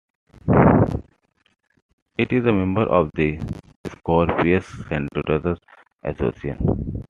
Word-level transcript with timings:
It 2.17 2.33
is 2.33 2.47
a 2.47 2.51
member 2.51 2.81
of 2.81 3.11
the 3.13 3.39
Scorpius-Centaurus 3.85 5.59
Association. 6.03 6.97